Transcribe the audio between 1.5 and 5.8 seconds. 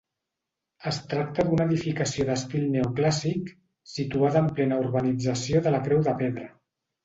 edificació d'estil neoclàssic situada en plena urbanització de